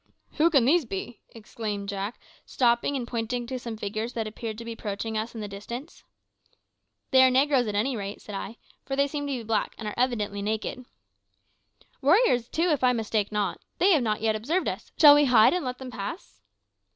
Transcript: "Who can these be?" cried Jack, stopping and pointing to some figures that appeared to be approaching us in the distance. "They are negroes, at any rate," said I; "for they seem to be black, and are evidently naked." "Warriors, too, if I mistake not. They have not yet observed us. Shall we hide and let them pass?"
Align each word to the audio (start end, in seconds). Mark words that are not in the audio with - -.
"Who 0.37 0.49
can 0.49 0.65
these 0.65 0.83
be?" 0.83 1.21
cried 1.55 1.85
Jack, 1.85 2.19
stopping 2.43 2.95
and 2.95 3.07
pointing 3.07 3.45
to 3.45 3.59
some 3.59 3.77
figures 3.77 4.13
that 4.13 4.25
appeared 4.25 4.57
to 4.57 4.65
be 4.65 4.71
approaching 4.71 5.15
us 5.15 5.35
in 5.35 5.41
the 5.41 5.47
distance. 5.47 6.03
"They 7.11 7.21
are 7.23 7.29
negroes, 7.29 7.67
at 7.67 7.75
any 7.75 7.95
rate," 7.95 8.19
said 8.19 8.33
I; 8.33 8.57
"for 8.83 8.95
they 8.95 9.05
seem 9.05 9.27
to 9.27 9.37
be 9.37 9.43
black, 9.43 9.75
and 9.77 9.87
are 9.87 9.93
evidently 9.97 10.41
naked." 10.41 10.85
"Warriors, 12.01 12.49
too, 12.49 12.69
if 12.71 12.83
I 12.83 12.93
mistake 12.93 13.31
not. 13.31 13.61
They 13.77 13.91
have 13.91 14.01
not 14.01 14.21
yet 14.21 14.35
observed 14.35 14.67
us. 14.67 14.91
Shall 14.99 15.13
we 15.13 15.25
hide 15.25 15.53
and 15.53 15.63
let 15.63 15.77
them 15.77 15.91
pass?" 15.91 16.41